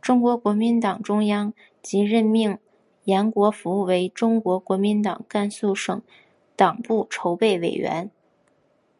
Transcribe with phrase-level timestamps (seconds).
[0.00, 2.56] 中国国民党中央即任命
[3.02, 6.00] 延国符为中国国民党甘肃省
[6.54, 8.12] 党部筹备委员。